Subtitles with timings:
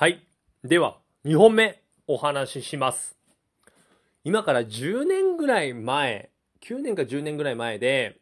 [0.00, 0.22] はい。
[0.64, 0.96] では、
[1.26, 3.18] 2本目お話しします。
[4.24, 6.30] 今から10年ぐらい前、
[6.62, 8.16] 9年か10年ぐらい前で、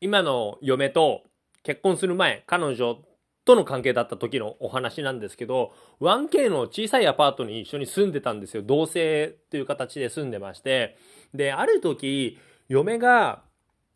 [0.00, 1.22] 今の嫁と
[1.62, 2.98] 結婚する前、彼女
[3.44, 8.64] との関係だった時のお話なんですけど、1K の小さいアパートに一緒に住んでたんですよ。
[8.64, 10.98] 同棲っていう形で住んでまして。
[11.32, 13.44] で、ある時、嫁が、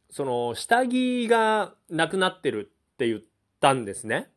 [0.09, 3.21] その、下着がなくなってるって言っ
[3.59, 4.31] たんですね。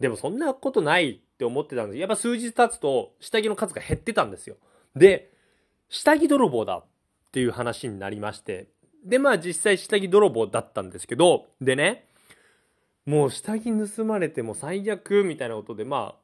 [0.00, 4.56] でもそんなことないって思ってたんですやっぱ数日経つと下着の数が減ってたんですよ。
[4.96, 5.30] で、
[5.90, 6.84] 下着泥棒だっ
[7.32, 8.68] ていう話になりまして。
[9.04, 12.06] で、まあ実際下着泥棒だったんですけど、でね、
[13.04, 16.20] もう下着盗まれても最悪みたいなことで、まあ、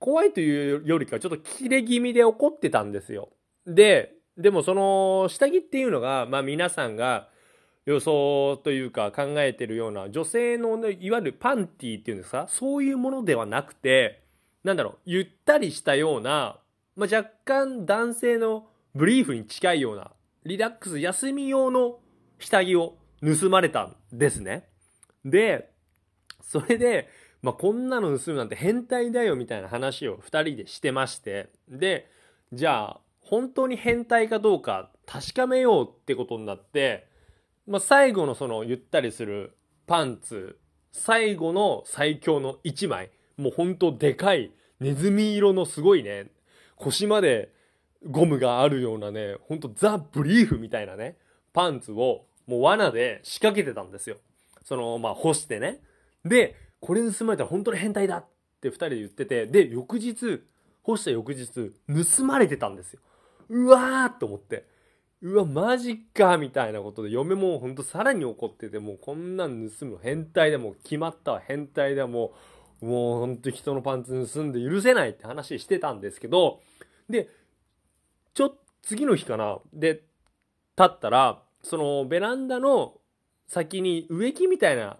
[0.00, 3.28] 怖いというよりかちょっと切れ気味で怒ってたんですよ。
[3.66, 7.28] で、でもその下着っていうのが、まあ皆さんが
[7.86, 12.46] 予想というか考えてるような女性の、ね、いわゆるパンティーっていうんですか？
[12.48, 14.22] そういうものではなくて、
[14.68, 16.58] なんだろう、ゆったりしたような、
[16.94, 20.12] まあ若干男性のブリーフに近いような、
[20.44, 22.00] リラックス休み用の
[22.38, 24.68] 下着を盗まれたんですね。
[25.24, 25.70] で、
[26.42, 27.08] それで、
[27.40, 32.10] まあ、こんなの盗むなんて変態だよみたいな話を二人でしてまして、で、
[32.52, 37.08] じゃあ、本当に変態かどうか確かめようってことになって、
[37.66, 40.58] まあ、最後のそのゆったりするパンツ、
[40.92, 46.30] 最後の最強の一枚、もうほんとでかいネズミ色のすごいね、
[46.76, 47.52] 腰まで
[48.06, 51.16] ゴムがあるようなね、ほんとザ・ブリーフみたいなね、
[51.52, 54.16] パンツをもう罠で仕掛けてたんですよ。
[54.64, 55.80] その、まあ、干してね。
[56.24, 58.26] で、これ盗まれたら本当に変態だっ
[58.60, 60.42] て二人で言ってて、で、翌日、
[60.82, 61.72] 干した翌日、
[62.16, 63.00] 盗まれてたんですよ。
[63.48, 64.66] うわーって思って。
[65.20, 72.30] うわ、マジかみたいなことで、嫁もほんとさらに怒ってて、もうこんなん盗む変態だ、も決まったわ、変態だ、もう、
[72.80, 76.60] もうほんと人のパンツ盗んで許せないって話してたんですけど、
[77.08, 77.28] で、
[78.34, 80.04] ちょっ、次の日かなで、
[80.78, 82.94] 立ったら、そのベランダの
[83.48, 84.98] 先に植木みたいな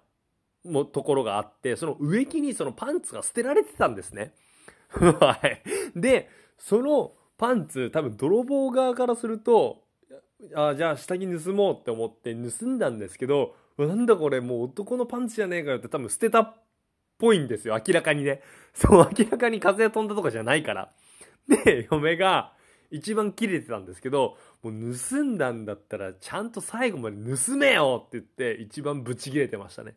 [0.65, 4.35] もところがあって、その植木にそのパンツが捨てられてたんですね。
[4.91, 5.63] はい。
[5.99, 6.29] で、
[6.59, 9.85] そのパンツ、多分泥棒側からすると、
[10.55, 16.55] あじゃあ下着盗もうって思って盗んだんですけど、なんだこれもう男のパンツじゃねえかよって多分捨てたっ
[17.19, 17.79] ぽいんですよ。
[17.87, 18.43] 明らかにね。
[18.75, 20.93] そう、明らかに風が飛んだとかじゃないから。
[21.49, 22.53] で、嫁が
[22.91, 29.95] 一番切れてたんですけど、もう盗んだんだったらちゃんと最後まで盗めよって言って一番ブチ切れてましたね。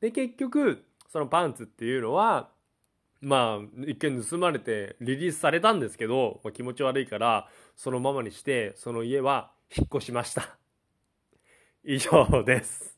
[0.00, 2.50] で、結局、そのパンツっていうのは、
[3.20, 10.58] まあ、一見盗まれてリリースされたんですけど、まあ、気持ち悪いから、そのままにして、その家は引っ越しました。
[11.84, 12.93] 以上です。